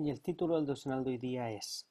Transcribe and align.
Y 0.00 0.08
el 0.08 0.22
título 0.22 0.56
del 0.56 0.64
devocional 0.64 1.04
de 1.04 1.10
hoy 1.10 1.18
día 1.18 1.50
es 1.50 1.86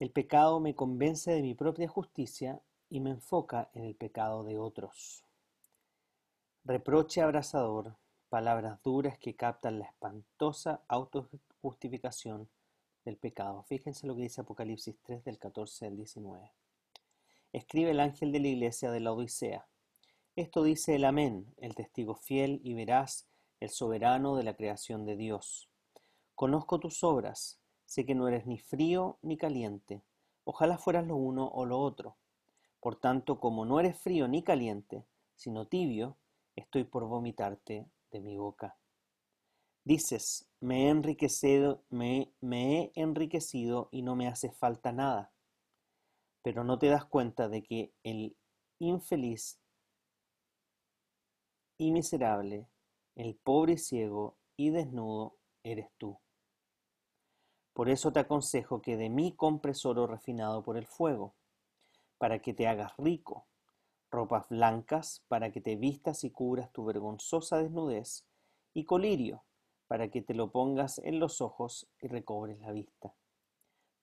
El 0.00 0.10
pecado 0.10 0.58
me 0.58 0.74
convence 0.74 1.30
de 1.30 1.42
mi 1.42 1.54
propia 1.54 1.86
justicia 1.86 2.60
y 2.88 2.98
me 2.98 3.10
enfoca 3.10 3.70
en 3.72 3.84
el 3.84 3.94
pecado 3.94 4.42
de 4.42 4.58
otros. 4.58 5.24
Reproche 6.64 7.20
abrasador, 7.20 7.94
palabras 8.30 8.82
duras 8.82 9.16
que 9.16 9.36
captan 9.36 9.78
la 9.78 9.84
espantosa 9.84 10.82
autojustificación 10.88 12.48
del 13.04 13.16
pecado. 13.16 13.62
Fíjense 13.62 14.08
lo 14.08 14.16
que 14.16 14.22
dice 14.22 14.40
Apocalipsis 14.40 14.96
3 15.00 15.22
del 15.22 15.38
14 15.38 15.86
al 15.86 15.96
19. 15.96 16.50
Escribe 17.52 17.92
el 17.92 18.00
ángel 18.00 18.32
de 18.32 18.40
la 18.40 18.48
iglesia 18.48 18.90
de 18.90 18.98
la 18.98 19.12
Odisea. 19.12 19.68
Esto 20.34 20.64
dice 20.64 20.96
el 20.96 21.04
Amén, 21.04 21.54
el 21.58 21.76
testigo 21.76 22.16
fiel 22.16 22.60
y 22.64 22.74
veraz, 22.74 23.28
el 23.60 23.70
soberano 23.70 24.34
de 24.34 24.42
la 24.42 24.56
creación 24.56 25.06
de 25.06 25.14
Dios 25.14 25.69
Conozco 26.40 26.80
tus 26.80 27.04
obras, 27.04 27.60
sé 27.84 28.06
que 28.06 28.14
no 28.14 28.26
eres 28.26 28.46
ni 28.46 28.58
frío 28.58 29.18
ni 29.20 29.36
caliente. 29.36 30.02
Ojalá 30.44 30.78
fueras 30.78 31.06
lo 31.06 31.14
uno 31.14 31.46
o 31.46 31.66
lo 31.66 31.78
otro. 31.78 32.16
Por 32.80 32.96
tanto, 32.98 33.38
como 33.38 33.66
no 33.66 33.78
eres 33.78 34.00
frío 34.00 34.26
ni 34.26 34.42
caliente, 34.42 35.04
sino 35.36 35.66
tibio, 35.66 36.16
estoy 36.56 36.84
por 36.84 37.04
vomitarte 37.04 37.90
de 38.10 38.20
mi 38.22 38.38
boca. 38.38 38.78
Dices, 39.84 40.48
me 40.60 40.86
he 40.86 40.88
enriquecido, 40.88 41.82
me, 41.90 42.32
he 42.40 42.90
enriquecido 42.94 43.90
y 43.92 44.00
no 44.00 44.16
me 44.16 44.26
hace 44.26 44.50
falta 44.50 44.92
nada. 44.92 45.34
Pero 46.40 46.64
no 46.64 46.78
te 46.78 46.86
das 46.86 47.04
cuenta 47.04 47.50
de 47.50 47.62
que 47.62 47.92
el 48.02 48.34
infeliz 48.78 49.60
y 51.76 51.92
miserable, 51.92 52.66
el 53.14 53.36
pobre 53.36 53.74
y 53.74 53.76
ciego 53.76 54.38
y 54.56 54.70
desnudo 54.70 55.36
eres 55.62 55.90
tú. 55.98 56.18
Por 57.72 57.88
eso 57.88 58.12
te 58.12 58.20
aconsejo 58.20 58.82
que 58.82 58.96
de 58.96 59.08
mí 59.08 59.32
compres 59.32 59.86
oro 59.86 60.06
refinado 60.06 60.62
por 60.62 60.76
el 60.76 60.86
fuego, 60.86 61.34
para 62.18 62.40
que 62.40 62.52
te 62.52 62.68
hagas 62.68 62.92
rico, 62.98 63.46
ropas 64.10 64.48
blancas 64.48 65.22
para 65.28 65.52
que 65.52 65.60
te 65.60 65.76
vistas 65.76 66.24
y 66.24 66.30
cubras 66.30 66.72
tu 66.72 66.84
vergonzosa 66.84 67.58
desnudez, 67.58 68.26
y 68.74 68.84
colirio 68.84 69.44
para 69.86 70.08
que 70.08 70.22
te 70.22 70.34
lo 70.34 70.52
pongas 70.52 70.98
en 70.98 71.18
los 71.18 71.40
ojos 71.40 71.88
y 72.00 72.06
recobres 72.06 72.60
la 72.60 72.70
vista. 72.70 73.12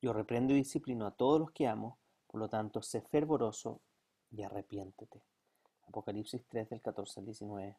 Yo 0.02 0.12
reprendo 0.12 0.54
y 0.54 0.58
disciplino 0.58 1.06
a 1.08 1.12
todos 1.12 1.40
los 1.40 1.52
que 1.52 1.68
amo, 1.68 1.98
por 2.28 2.42
lo 2.42 2.50
tanto, 2.50 2.82
sé 2.82 3.02
fervoroso 3.02 3.80
y 4.30 4.44
arrepiéntete. 4.44 5.23
Apocalipsis 5.88 6.45
3 6.50 6.70
del 6.70 6.82
14 6.82 7.22
al 7.22 7.26
19. 7.26 7.77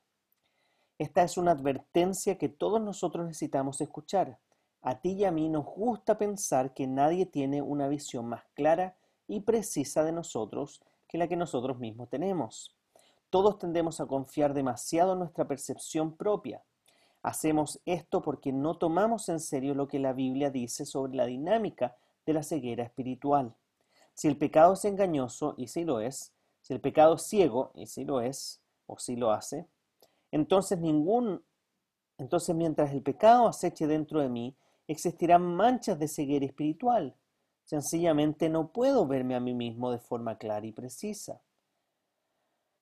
Esta 0.99 1.23
es 1.23 1.37
una 1.37 1.51
advertencia 1.51 2.39
que 2.39 2.49
todos 2.49 2.81
nosotros 2.81 3.27
necesitamos 3.27 3.81
escuchar 3.81 4.39
a 4.83 5.01
ti 5.01 5.13
y 5.13 5.25
a 5.25 5.33
mí 5.33 5.49
nos 5.49 5.65
gusta 5.65 6.19
pensar 6.19 6.73
que 6.73 6.87
nadie 6.87 7.27
tiene 7.27 7.63
una 7.63 7.89
visión 7.89 8.27
más 8.27 8.45
clara 8.55 8.97
y 9.27 9.41
precisa 9.41 10.05
de 10.05 10.13
nosotros 10.13 10.81
que 11.09 11.19
la 11.19 11.29
que 11.29 11.37
nosotros 11.37 11.79
mismos 11.79 12.09
tenemos. 12.09 12.77
Todos 13.31 13.59
tendemos 13.59 14.01
a 14.01 14.07
confiar 14.07 14.55
demasiado 14.55 15.13
en 15.13 15.19
nuestra 15.19 15.47
percepción 15.47 16.17
propia. 16.17 16.63
Hacemos 17.23 17.81
esto 17.85 18.23
porque 18.23 18.53
no 18.53 18.79
tomamos 18.79 19.29
en 19.29 19.41
serio 19.41 19.75
lo 19.75 19.89
que 19.89 19.99
la 19.99 20.13
Biblia 20.13 20.51
dice 20.51 20.87
sobre 20.87 21.15
la 21.15 21.27
dinámica 21.27 21.97
de 22.25 22.33
la 22.33 22.43
ceguera 22.43 22.85
espiritual. 22.85 23.55
Si 24.15 24.29
el 24.29 24.37
pecado 24.39 24.75
es 24.75 24.85
engañoso, 24.85 25.55
y 25.57 25.69
si 25.69 25.85
lo 25.85 26.01
es, 26.01 26.33
si 26.61 26.73
el 26.73 26.81
pecado 26.81 27.15
es 27.15 27.23
ciego, 27.23 27.73
y 27.75 27.87
si 27.87 28.05
lo 28.05 28.21
es, 28.21 28.61
o 28.87 28.99
si 28.99 29.17
lo 29.17 29.31
hace, 29.31 29.67
entonces 30.31 30.79
ningún, 30.79 31.43
entonces 32.19 32.55
mientras 32.55 32.93
el 32.93 33.03
pecado 33.03 33.47
aceche 33.47 33.87
dentro 33.87 34.21
de 34.21 34.29
mí, 34.29 34.57
existirán 34.89 35.43
manchas 35.55 35.99
de 35.99 36.09
ceguera 36.09 36.47
espiritual. 36.47 37.15
Sencillamente 37.65 38.49
no 38.49 38.73
puedo 38.73 39.07
verme 39.07 39.37
a 39.37 39.41
mí 39.41 39.55
mismo 39.55 39.93
de 39.93 39.99
forma 39.99 40.39
clara 40.39 40.67
y 40.67 40.73
precisa. 40.73 41.43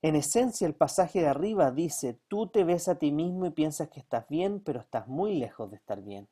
En 0.01 0.15
esencia, 0.15 0.67
el 0.67 0.75
pasaje 0.75 1.21
de 1.21 1.27
arriba 1.27 1.73
dice, 1.73 2.21
tú 2.29 2.47
te 2.47 2.63
ves 2.63 2.87
a 2.89 2.99
ti 2.99 3.11
mismo 3.11 3.47
y 3.47 3.51
piensas 3.51 3.89
que 3.89 3.99
estás 3.99 4.29
bien, 4.29 4.61
pero 4.61 4.81
estás 4.81 5.09
muy 5.09 5.35
lejos 5.35 5.69
de 5.71 5.77
estar 5.77 6.01
bien. 6.01 6.29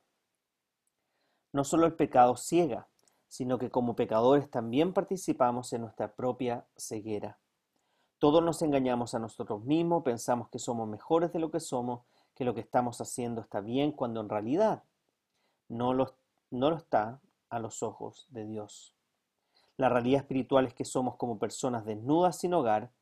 No 1.53 1.65
solo 1.65 1.87
el 1.87 1.95
pecado 1.95 2.37
ciega, 2.37 2.89
sino 3.27 3.59
que 3.59 3.71
como 3.71 3.97
pecadores 3.97 4.49
también 4.49 4.93
participamos 4.93 5.73
en 5.73 5.81
nuestra 5.81 6.15
propia 6.15 6.67
ceguera. 6.77 7.41
Todos 8.21 8.45
nos 8.45 8.63
engañamos 8.63 9.15
a 9.15 9.19
nosotros 9.19 9.65
mismos, 9.65 10.05
pensamos 10.05 10.49
que 10.51 10.61
somos 10.61 10.89
mejores 10.89 11.33
de 11.33 11.41
lo 11.41 11.51
que 11.51 11.59
somos, 11.59 12.03
que 12.37 12.45
lo 12.45 12.55
que 12.55 12.61
estamos 12.61 13.01
haciendo 13.01 13.41
está 13.41 13.61
bien, 13.61 13.91
cuando 13.91 14.21
en 14.21 14.29
realidad 14.29 14.85
no 15.69 15.95
lo, 15.95 16.15
no 16.51 16.71
lo 16.71 16.77
está 16.77 17.21
a 17.49 17.59
los 17.59 17.83
ojos 17.83 18.27
de 18.31 18.47
Dios. 18.47 18.95
La 19.77 19.89
realidad 19.89 20.21
espiritual 20.21 20.67
es 20.67 20.75
que 20.75 20.85
somos 20.85 21.17
como 21.17 21.39
personas 21.39 21.85
desnudas 21.85 22.39
sin 22.39 22.55
hogar, 22.55 22.93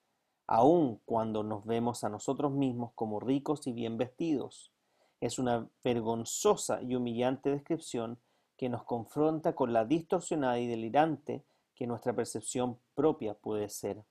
aun 0.47 1.01
cuando 1.05 1.43
nos 1.43 1.65
vemos 1.65 2.05
a 2.05 2.09
nosotros 2.09 2.53
mismos 2.53 2.93
como 2.95 3.21
ricos 3.21 3.67
y 3.67 3.73
bien 3.73 3.99
vestidos. 3.99 4.73
Es 5.21 5.39
una 5.39 5.69
vergonzosa 5.85 6.83
y 6.83 6.95
humillante 6.95 7.51
descripción 7.51 8.19
que 8.57 8.69
nos 8.69 8.85
confronta 8.85 9.55
con 9.55 9.73
la 9.73 9.85
distorsionada 9.85 10.59
y 10.59 10.67
delirante 10.67 11.45
que 11.75 11.87
nuestra 11.87 12.15
percepción 12.15 12.79
propia 12.95 13.35
puede 13.35 13.69
ser. 13.69 14.05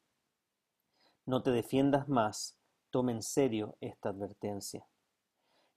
No 1.25 1.41
te 1.43 1.51
defiendas 1.51 2.09
más, 2.09 2.57
tome 2.89 3.11
en 3.11 3.23
serio 3.23 3.75
esta 3.81 4.09
advertencia. 4.09 4.85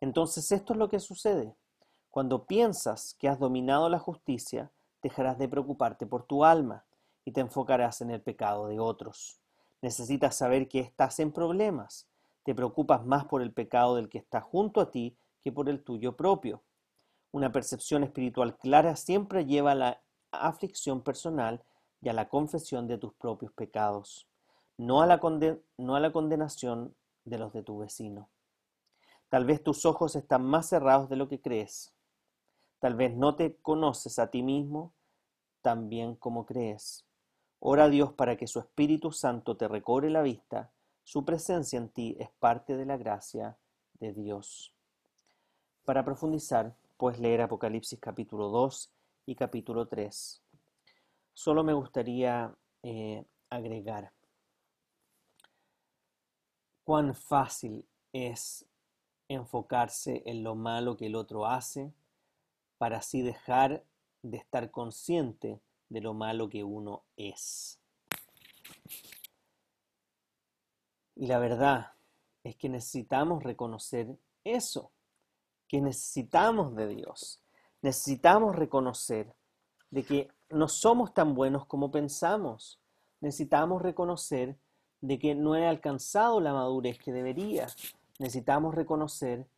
Entonces 0.00 0.50
esto 0.52 0.72
es 0.72 0.78
lo 0.78 0.88
que 0.88 1.00
sucede. 1.00 1.54
Cuando 2.14 2.46
piensas 2.46 3.16
que 3.18 3.28
has 3.28 3.40
dominado 3.40 3.88
la 3.88 3.98
justicia, 3.98 4.70
dejarás 5.02 5.36
de 5.36 5.48
preocuparte 5.48 6.06
por 6.06 6.22
tu 6.22 6.44
alma 6.44 6.84
y 7.24 7.32
te 7.32 7.40
enfocarás 7.40 8.02
en 8.02 8.10
el 8.10 8.22
pecado 8.22 8.68
de 8.68 8.78
otros. 8.78 9.40
Necesitas 9.82 10.36
saber 10.36 10.68
que 10.68 10.78
estás 10.78 11.18
en 11.18 11.32
problemas. 11.32 12.08
Te 12.44 12.54
preocupas 12.54 13.04
más 13.04 13.24
por 13.24 13.42
el 13.42 13.52
pecado 13.52 13.96
del 13.96 14.08
que 14.08 14.18
está 14.18 14.40
junto 14.40 14.80
a 14.80 14.92
ti 14.92 15.18
que 15.42 15.50
por 15.50 15.68
el 15.68 15.82
tuyo 15.82 16.16
propio. 16.16 16.62
Una 17.32 17.50
percepción 17.50 18.04
espiritual 18.04 18.58
clara 18.58 18.94
siempre 18.94 19.44
lleva 19.44 19.72
a 19.72 19.74
la 19.74 20.00
aflicción 20.30 21.02
personal 21.02 21.64
y 22.00 22.10
a 22.10 22.12
la 22.12 22.28
confesión 22.28 22.86
de 22.86 22.96
tus 22.96 23.12
propios 23.14 23.50
pecados, 23.54 24.28
no 24.78 25.02
a 25.02 25.06
la, 25.06 25.20
no 25.78 25.96
a 25.96 25.98
la 25.98 26.12
condenación 26.12 26.94
de 27.24 27.38
los 27.38 27.52
de 27.52 27.64
tu 27.64 27.78
vecino. 27.78 28.28
Tal 29.30 29.44
vez 29.44 29.64
tus 29.64 29.84
ojos 29.84 30.14
están 30.14 30.44
más 30.44 30.68
cerrados 30.68 31.08
de 31.08 31.16
lo 31.16 31.26
que 31.26 31.40
crees. 31.40 31.93
Tal 32.84 32.96
vez 32.96 33.16
no 33.16 33.34
te 33.34 33.56
conoces 33.62 34.18
a 34.18 34.30
ti 34.30 34.42
mismo 34.42 34.92
tan 35.62 35.88
bien 35.88 36.16
como 36.16 36.44
crees. 36.44 37.06
Ora 37.58 37.84
a 37.84 37.88
Dios 37.88 38.12
para 38.12 38.36
que 38.36 38.46
su 38.46 38.58
Espíritu 38.58 39.10
Santo 39.10 39.56
te 39.56 39.68
recobre 39.68 40.10
la 40.10 40.20
vista. 40.20 40.70
Su 41.02 41.24
presencia 41.24 41.78
en 41.78 41.88
ti 41.88 42.14
es 42.20 42.28
parte 42.38 42.76
de 42.76 42.84
la 42.84 42.98
gracia 42.98 43.56
de 43.94 44.12
Dios. 44.12 44.74
Para 45.86 46.04
profundizar, 46.04 46.76
puedes 46.98 47.20
leer 47.20 47.40
Apocalipsis 47.40 47.98
capítulo 47.98 48.50
2 48.50 48.92
y 49.24 49.34
capítulo 49.34 49.88
3. 49.88 50.42
Solo 51.32 51.64
me 51.64 51.72
gustaría 51.72 52.54
eh, 52.82 53.24
agregar 53.48 54.12
cuán 56.84 57.14
fácil 57.14 57.88
es 58.12 58.66
enfocarse 59.26 60.22
en 60.26 60.44
lo 60.44 60.54
malo 60.54 60.98
que 60.98 61.06
el 61.06 61.16
otro 61.16 61.46
hace 61.46 61.94
para 62.84 62.98
así 62.98 63.22
dejar 63.22 63.82
de 64.20 64.36
estar 64.36 64.70
consciente 64.70 65.58
de 65.88 66.02
lo 66.02 66.12
malo 66.12 66.50
que 66.50 66.64
uno 66.64 67.02
es. 67.16 67.80
Y 71.16 71.26
la 71.26 71.38
verdad 71.38 71.92
es 72.42 72.56
que 72.56 72.68
necesitamos 72.68 73.42
reconocer 73.42 74.18
eso, 74.44 74.92
que 75.66 75.80
necesitamos 75.80 76.76
de 76.76 76.88
Dios. 76.88 77.40
Necesitamos 77.80 78.54
reconocer 78.54 79.34
de 79.88 80.02
que 80.02 80.28
no 80.50 80.68
somos 80.68 81.14
tan 81.14 81.34
buenos 81.34 81.64
como 81.64 81.90
pensamos. 81.90 82.82
Necesitamos 83.22 83.80
reconocer 83.80 84.58
de 85.00 85.18
que 85.18 85.34
no 85.34 85.56
he 85.56 85.66
alcanzado 85.66 86.38
la 86.38 86.52
madurez 86.52 86.98
que 86.98 87.14
debería. 87.14 87.66
Necesitamos 88.18 88.74
reconocer 88.74 89.48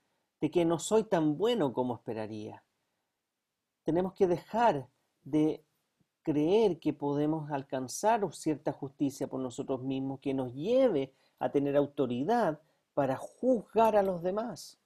de 0.40 0.48
que 0.52 0.64
no 0.64 0.78
soy 0.78 1.02
tan 1.02 1.36
bueno 1.36 1.72
como 1.72 1.96
esperaría. 1.96 2.62
Tenemos 3.86 4.14
que 4.14 4.26
dejar 4.26 4.88
de 5.22 5.64
creer 6.22 6.80
que 6.80 6.92
podemos 6.92 7.52
alcanzar 7.52 8.20
cierta 8.34 8.72
justicia 8.72 9.28
por 9.28 9.38
nosotros 9.38 9.80
mismos 9.80 10.18
que 10.18 10.34
nos 10.34 10.52
lleve 10.52 11.14
a 11.38 11.52
tener 11.52 11.76
autoridad 11.76 12.60
para 12.94 13.16
juzgar 13.16 13.94
a 13.94 14.02
los 14.02 14.24
demás. 14.24 14.80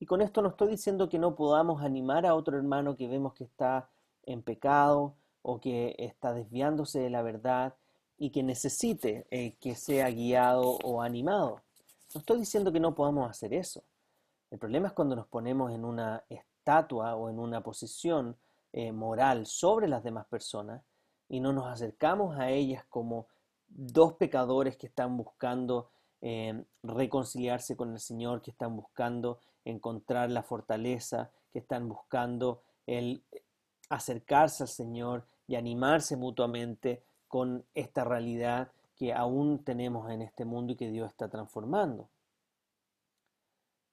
Y 0.00 0.06
con 0.06 0.22
esto 0.22 0.42
no 0.42 0.48
estoy 0.48 0.70
diciendo 0.70 1.08
que 1.08 1.20
no 1.20 1.36
podamos 1.36 1.82
animar 1.84 2.26
a 2.26 2.34
otro 2.34 2.56
hermano 2.56 2.96
que 2.96 3.06
vemos 3.06 3.32
que 3.32 3.44
está 3.44 3.88
en 4.24 4.42
pecado 4.42 5.14
o 5.42 5.60
que 5.60 5.94
está 5.96 6.32
desviándose 6.32 6.98
de 6.98 7.10
la 7.10 7.22
verdad 7.22 7.76
y 8.18 8.30
que 8.30 8.42
necesite 8.42 9.28
eh, 9.30 9.54
que 9.60 9.76
sea 9.76 10.10
guiado 10.10 10.78
o 10.82 11.00
animado. 11.00 11.62
No 12.12 12.18
estoy 12.18 12.40
diciendo 12.40 12.72
que 12.72 12.80
no 12.80 12.92
podamos 12.96 13.30
hacer 13.30 13.54
eso. 13.54 13.84
El 14.50 14.58
problema 14.58 14.88
es 14.88 14.94
cuando 14.94 15.14
nos 15.14 15.28
ponemos 15.28 15.70
en 15.70 15.84
una 15.84 16.24
estatua 16.64 17.14
o 17.14 17.28
en 17.28 17.38
una 17.38 17.62
posición 17.62 18.36
eh, 18.72 18.90
moral 18.90 19.44
sobre 19.44 19.86
las 19.86 20.02
demás 20.02 20.26
personas 20.26 20.82
y 21.28 21.40
no 21.40 21.52
nos 21.52 21.66
acercamos 21.66 22.38
a 22.38 22.48
ellas 22.48 22.84
como 22.88 23.26
dos 23.68 24.14
pecadores 24.14 24.78
que 24.78 24.86
están 24.86 25.18
buscando 25.18 25.90
eh, 26.22 26.64
reconciliarse 26.82 27.76
con 27.76 27.92
el 27.92 28.00
Señor, 28.00 28.40
que 28.40 28.50
están 28.50 28.74
buscando 28.76 29.40
encontrar 29.66 30.30
la 30.30 30.42
fortaleza, 30.42 31.30
que 31.52 31.58
están 31.58 31.86
buscando 31.86 32.62
el 32.86 33.22
acercarse 33.90 34.62
al 34.62 34.68
Señor 34.68 35.26
y 35.46 35.56
animarse 35.56 36.16
mutuamente 36.16 37.02
con 37.28 37.66
esta 37.74 38.04
realidad 38.04 38.72
que 38.96 39.12
aún 39.12 39.64
tenemos 39.64 40.10
en 40.10 40.22
este 40.22 40.46
mundo 40.46 40.72
y 40.72 40.76
que 40.76 40.90
Dios 40.90 41.10
está 41.10 41.28
transformando. 41.28 42.08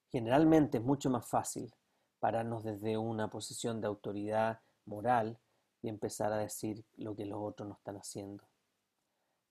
Generalmente 0.10 0.78
es 0.78 0.84
mucho 0.84 1.10
más 1.10 1.26
fácil 1.26 1.74
pararnos 2.22 2.64
desde 2.64 2.98
una 2.98 3.30
posición 3.30 3.82
de 3.82 3.88
autoridad 3.88 4.62
moral 4.86 5.40
y 5.82 5.90
empezar 5.90 6.32
a 6.32 6.38
decir 6.38 6.86
lo 6.96 7.16
que 7.16 7.26
los 7.26 7.40
otros 7.42 7.68
no 7.68 7.76
están 7.76 7.98
haciendo. 7.98 8.46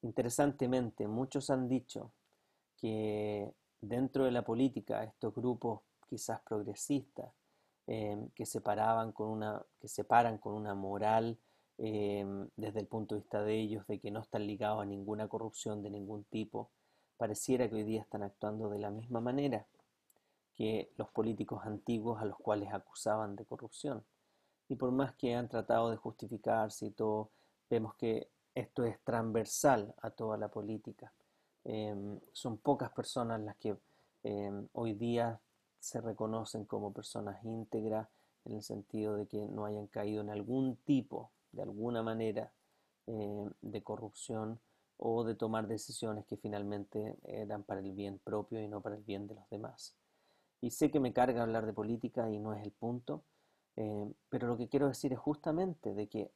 Interesantemente, 0.03 1.09
muchos 1.09 1.51
han 1.51 1.69
dicho 1.69 2.13
que 2.77 3.53
dentro 3.81 4.25
de 4.25 4.31
la 4.31 4.43
política 4.43 5.03
estos 5.03 5.35
grupos 5.35 5.81
quizás 6.09 6.41
progresistas 6.43 7.33
eh, 7.87 8.17
que 8.35 8.47
separaban 8.47 9.11
con 9.13 9.29
una 9.29 9.63
que 9.81 9.89
separan 9.89 10.39
con 10.39 10.55
una 10.55 10.75
moral 10.75 11.39
eh, 11.79 12.25
desde 12.57 12.81
el 12.81 12.87
punto 12.87 13.15
de 13.15 13.23
vista 13.23 13.43
de 13.43 13.59
ellos 13.59 13.87
de 13.89 13.99
que 13.99 14.11
no 14.11 14.21
están 14.21 14.47
ligados 14.47 14.83
a 14.83 14.87
ninguna 14.87 15.29
corrupción 15.29 15.83
de 15.83 15.91
ningún 15.91 16.25
tipo 16.25 16.71
pareciera 17.17 17.69
que 17.69 17.77
hoy 17.77 17.85
día 17.85 18.03
están 18.03 18.23
actuando 18.23 18.71
de 18.71 18.79
la 18.79 18.91
misma 18.91 19.21
manera 19.21 19.67
que 20.61 20.91
los 20.97 21.09
políticos 21.11 21.63
antiguos 21.65 22.21
a 22.21 22.25
los 22.25 22.37
cuales 22.37 22.73
acusaban 22.73 23.37
de 23.37 23.47
corrupción 23.47 24.05
y 24.69 24.77
por 24.77 24.93
más 24.93 25.15
que 25.15 25.35
han 25.35 25.49
tratado 25.49 25.91
de 25.91 25.97
justificarse 25.97 26.87
y 26.87 26.91
todo 26.91 27.31
vemos 27.71 27.95
que 27.95 28.29
esto 28.55 28.85
es 28.85 29.01
transversal 29.05 29.95
a 30.03 30.11
toda 30.11 30.37
la 30.37 30.49
política 30.49 31.13
Em, 31.65 32.19
son 32.33 32.59
pocas 32.59 32.91
personas 32.91 33.41
las 33.41 33.57
que 33.57 33.77
em, 34.23 34.69
hoy 34.73 34.95
día 34.95 35.41
se 35.79 36.01
reconocen 36.01 36.65
como 36.65 36.93
personas 36.93 37.43
íntegras 37.45 38.09
en 38.45 38.55
el 38.55 38.63
sentido 38.63 39.17
de 39.17 39.27
que 39.27 39.47
no 39.47 39.67
hayan 39.67 39.87
caído 39.87 40.23
en 40.23 40.31
algún 40.31 40.77
tipo, 40.77 41.31
de 41.53 41.63
alguna 41.63 42.03
manera, 42.03 42.53
em, 43.07 43.51
de 43.61 43.83
corrupción 43.83 44.61
o 44.97 45.25
de 45.25 45.35
tomar 45.35 45.67
decisiones 45.67 46.27
que 46.27 46.37
finalmente 46.37 47.17
eran 47.25 47.63
para 47.63 47.81
el 47.81 47.93
bien 47.93 48.19
propio 48.19 48.61
y 48.61 48.69
no 48.69 48.81
para 48.81 48.97
el 48.97 49.03
bien 49.03 49.27
de 49.27 49.35
los 49.35 49.49
demás. 49.51 49.95
Y 50.61 50.71
sé 50.71 50.91
que 50.91 51.01
me 51.01 51.13
carga 51.13 51.43
hablar 51.43 51.67
de 51.67 51.73
política 51.73 52.31
y 52.31 52.39
no 52.39 52.53
es 52.53 52.63
el 52.63 52.73
punto, 52.73 53.23
pero 54.29 54.47
lo 54.47 54.57
que 54.57 54.69
quiero 54.69 54.89
decir 54.89 55.13
es 55.13 55.19
justamente 55.19 55.95
de 55.95 56.09
que 56.09 56.31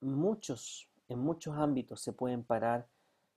muchos, 0.00 0.88
en 1.08 1.18
muchos 1.18 1.56
ámbitos 1.56 2.00
se 2.00 2.12
pueden 2.12 2.44
parar 2.44 2.86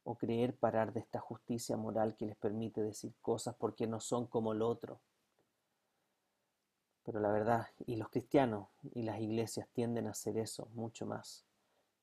o 0.03 0.15
creer 0.15 0.55
parar 0.55 0.93
de 0.93 0.99
esta 0.99 1.19
justicia 1.19 1.77
moral 1.77 2.15
que 2.15 2.25
les 2.25 2.35
permite 2.35 2.81
decir 2.81 3.13
cosas 3.21 3.55
porque 3.55 3.87
no 3.87 3.99
son 3.99 4.27
como 4.27 4.53
el 4.53 4.61
otro. 4.61 4.99
Pero 7.03 7.19
la 7.19 7.31
verdad, 7.31 7.67
y 7.87 7.95
los 7.95 8.09
cristianos 8.09 8.67
y 8.93 9.01
las 9.01 9.19
iglesias 9.19 9.67
tienden 9.73 10.07
a 10.07 10.11
hacer 10.11 10.37
eso 10.37 10.67
mucho 10.75 11.07
más, 11.07 11.43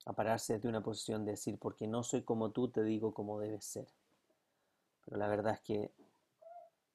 a 0.04 0.12
pararse 0.12 0.54
desde 0.54 0.68
una 0.68 0.82
posición 0.82 1.24
de 1.24 1.32
decir, 1.32 1.58
porque 1.58 1.86
no 1.86 2.02
soy 2.02 2.22
como 2.22 2.50
tú, 2.50 2.68
te 2.68 2.82
digo 2.82 3.14
cómo 3.14 3.38
debes 3.38 3.64
ser. 3.64 3.86
Pero 5.04 5.16
la 5.18 5.28
verdad 5.28 5.54
es 5.54 5.60
que 5.60 5.92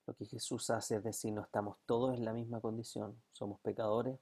lo 0.05 0.13
que 0.13 0.25
Jesús 0.25 0.69
hace 0.69 0.97
es 0.97 1.03
decir, 1.03 1.33
no 1.33 1.41
estamos 1.41 1.77
todos 1.85 2.17
en 2.17 2.25
la 2.25 2.33
misma 2.33 2.59
condición, 2.59 3.21
somos 3.31 3.59
pecadores 3.61 4.19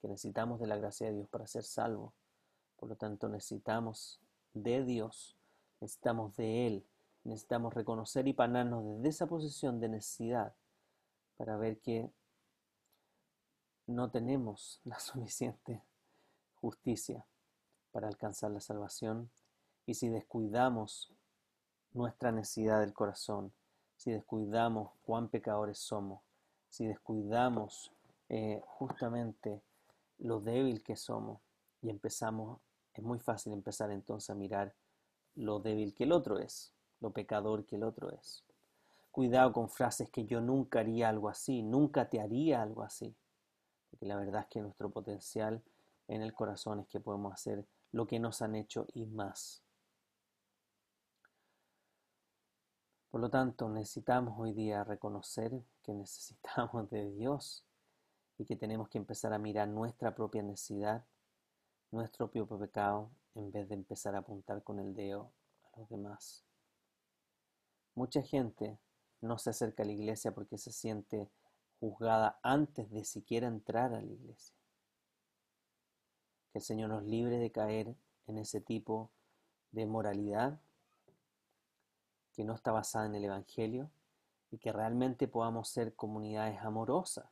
que 0.00 0.08
necesitamos 0.08 0.60
de 0.60 0.66
la 0.66 0.76
gracia 0.76 1.06
de 1.06 1.14
Dios 1.14 1.28
para 1.28 1.46
ser 1.46 1.64
salvos. 1.64 2.12
Por 2.76 2.90
lo 2.90 2.96
tanto, 2.96 3.28
necesitamos 3.28 4.20
de 4.52 4.84
Dios 4.84 5.36
necesitamos 5.84 6.34
de 6.36 6.66
Él, 6.66 6.86
necesitamos 7.24 7.74
reconocer 7.74 8.26
y 8.26 8.32
panarnos 8.32 8.84
desde 8.96 9.08
esa 9.08 9.26
posición 9.26 9.80
de 9.80 9.90
necesidad 9.90 10.54
para 11.36 11.58
ver 11.58 11.78
que 11.80 12.10
no 13.86 14.10
tenemos 14.10 14.80
la 14.84 14.98
suficiente 14.98 15.82
justicia 16.54 17.26
para 17.92 18.08
alcanzar 18.08 18.50
la 18.50 18.60
salvación 18.60 19.30
y 19.86 19.94
si 19.94 20.08
descuidamos 20.08 21.12
nuestra 21.92 22.32
necesidad 22.32 22.80
del 22.80 22.94
corazón, 22.94 23.52
si 23.96 24.10
descuidamos 24.12 24.90
cuán 25.04 25.28
pecadores 25.28 25.78
somos, 25.78 26.20
si 26.68 26.86
descuidamos 26.86 27.92
eh, 28.28 28.62
justamente 28.66 29.62
lo 30.18 30.40
débil 30.40 30.82
que 30.82 30.96
somos 30.96 31.40
y 31.82 31.90
empezamos, 31.90 32.60
es 32.94 33.02
muy 33.02 33.18
fácil 33.18 33.52
empezar 33.52 33.90
entonces 33.90 34.30
a 34.30 34.34
mirar 34.34 34.74
lo 35.34 35.60
débil 35.60 35.94
que 35.94 36.04
el 36.04 36.12
otro 36.12 36.38
es, 36.38 36.72
lo 37.00 37.10
pecador 37.10 37.64
que 37.64 37.76
el 37.76 37.84
otro 37.84 38.10
es. 38.10 38.44
Cuidado 39.10 39.52
con 39.52 39.68
frases 39.68 40.10
que 40.10 40.24
yo 40.24 40.40
nunca 40.40 40.80
haría 40.80 41.08
algo 41.08 41.28
así, 41.28 41.62
nunca 41.62 42.08
te 42.08 42.20
haría 42.20 42.62
algo 42.62 42.82
así. 42.82 43.14
Porque 43.90 44.06
la 44.06 44.16
verdad 44.16 44.42
es 44.42 44.48
que 44.48 44.60
nuestro 44.60 44.90
potencial 44.90 45.62
en 46.08 46.22
el 46.22 46.34
corazón 46.34 46.80
es 46.80 46.88
que 46.88 47.00
podemos 47.00 47.32
hacer 47.32 47.64
lo 47.92 48.06
que 48.06 48.18
nos 48.18 48.42
han 48.42 48.56
hecho 48.56 48.86
y 48.92 49.06
más. 49.06 49.63
Por 53.14 53.20
lo 53.20 53.30
tanto, 53.30 53.68
necesitamos 53.68 54.34
hoy 54.40 54.52
día 54.52 54.82
reconocer 54.82 55.62
que 55.84 55.94
necesitamos 55.94 56.90
de 56.90 57.12
Dios 57.12 57.64
y 58.38 58.44
que 58.44 58.56
tenemos 58.56 58.88
que 58.88 58.98
empezar 58.98 59.32
a 59.32 59.38
mirar 59.38 59.68
nuestra 59.68 60.16
propia 60.16 60.42
necesidad, 60.42 61.04
nuestro 61.92 62.28
propio 62.28 62.58
pecado 62.58 63.12
en 63.36 63.52
vez 63.52 63.68
de 63.68 63.76
empezar 63.76 64.16
a 64.16 64.18
apuntar 64.18 64.64
con 64.64 64.80
el 64.80 64.96
dedo 64.96 65.30
a 65.72 65.78
los 65.78 65.88
demás. 65.90 66.44
Mucha 67.94 68.20
gente 68.20 68.80
no 69.20 69.38
se 69.38 69.50
acerca 69.50 69.84
a 69.84 69.86
la 69.86 69.92
iglesia 69.92 70.34
porque 70.34 70.58
se 70.58 70.72
siente 70.72 71.30
juzgada 71.78 72.40
antes 72.42 72.90
de 72.90 73.04
siquiera 73.04 73.46
entrar 73.46 73.94
a 73.94 74.02
la 74.02 74.12
iglesia. 74.12 74.56
Que 76.50 76.58
el 76.58 76.64
Señor 76.64 76.88
nos 76.88 77.04
libre 77.04 77.38
de 77.38 77.52
caer 77.52 77.94
en 78.26 78.38
ese 78.38 78.60
tipo 78.60 79.12
de 79.70 79.86
moralidad 79.86 80.58
que 82.34 82.44
no 82.44 82.54
está 82.54 82.72
basada 82.72 83.06
en 83.06 83.14
el 83.14 83.24
Evangelio 83.24 83.90
y 84.50 84.58
que 84.58 84.72
realmente 84.72 85.28
podamos 85.28 85.68
ser 85.68 85.94
comunidades 85.94 86.60
amorosas, 86.60 87.26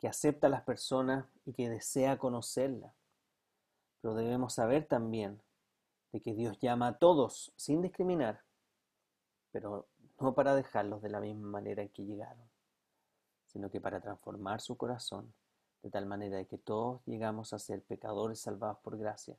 que 0.00 0.08
acepta 0.08 0.48
a 0.48 0.50
las 0.50 0.62
personas 0.62 1.26
y 1.44 1.52
que 1.52 1.68
desea 1.68 2.18
conocerlas 2.18 2.92
pero 4.02 4.14
debemos 4.14 4.54
saber 4.54 4.84
también 4.84 5.40
de 6.10 6.20
que 6.20 6.34
Dios 6.34 6.58
llama 6.58 6.88
a 6.88 6.98
todos 6.98 7.52
sin 7.56 7.80
discriminar, 7.80 8.42
pero 9.52 9.86
no 10.20 10.34
para 10.34 10.54
dejarlos 10.56 11.00
de 11.02 11.08
la 11.08 11.20
misma 11.20 11.48
manera 11.48 11.82
en 11.82 11.88
que 11.88 12.04
llegaron, 12.04 12.50
sino 13.46 13.70
que 13.70 13.80
para 13.80 14.00
transformar 14.00 14.60
su 14.60 14.76
corazón 14.76 15.32
de 15.82 15.90
tal 15.90 16.06
manera 16.06 16.36
de 16.36 16.46
que 16.46 16.58
todos 16.58 17.00
llegamos 17.06 17.52
a 17.52 17.58
ser 17.58 17.82
pecadores 17.82 18.40
salvados 18.40 18.78
por 18.78 18.98
gracia. 18.98 19.36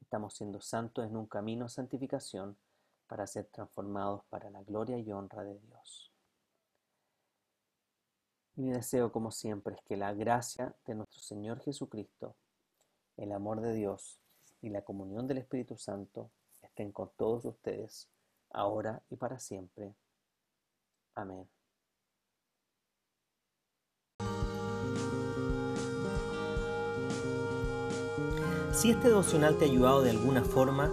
Estamos 0.00 0.34
siendo 0.34 0.60
santos 0.60 1.06
en 1.06 1.16
un 1.16 1.26
camino 1.26 1.64
de 1.64 1.70
santificación 1.70 2.56
para 3.06 3.26
ser 3.26 3.46
transformados 3.46 4.24
para 4.30 4.50
la 4.50 4.62
gloria 4.62 4.98
y 4.98 5.12
honra 5.12 5.44
de 5.44 5.58
Dios. 5.58 6.10
mi 8.56 8.70
deseo, 8.70 9.10
como 9.10 9.32
siempre, 9.32 9.74
es 9.74 9.82
que 9.82 9.96
la 9.96 10.12
gracia 10.14 10.74
de 10.86 10.94
nuestro 10.94 11.20
Señor 11.20 11.60
Jesucristo, 11.60 12.36
el 13.16 13.32
amor 13.32 13.60
de 13.60 13.74
Dios 13.74 14.20
y 14.62 14.70
la 14.70 14.82
comunión 14.82 15.26
del 15.26 15.38
Espíritu 15.38 15.76
Santo 15.76 16.30
estén 16.62 16.92
con 16.92 17.10
todos 17.16 17.44
ustedes, 17.44 18.08
ahora 18.50 19.02
y 19.10 19.16
para 19.16 19.38
siempre. 19.38 19.94
Amén. 21.14 21.48
Si 28.72 28.90
este 28.90 29.08
devocional 29.08 29.56
te 29.56 29.64
ha 29.64 29.68
ayudado 29.68 30.02
de 30.02 30.10
alguna 30.10 30.42
forma, 30.42 30.92